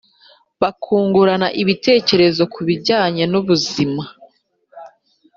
Bakungurana 0.61 1.47
ibitekerezo 1.61 2.41
ku 2.53 2.59
bijyanye 2.67 3.23
n’ubuzima 3.31 4.03